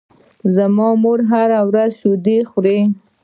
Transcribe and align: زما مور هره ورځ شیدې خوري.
زما 0.55 0.87
مور 1.03 1.19
هره 1.31 1.59
ورځ 1.69 1.91
شیدې 2.01 2.37
خوري. 2.49 2.79